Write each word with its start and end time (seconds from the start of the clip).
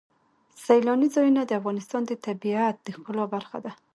سیلانی 0.65 1.07
ځایونه 1.15 1.41
د 1.45 1.51
افغانستان 1.59 2.01
د 2.05 2.11
طبیعت 2.25 2.75
د 2.81 2.87
ښکلا 2.95 3.25
برخه 3.35 3.57
ده. 3.65 3.71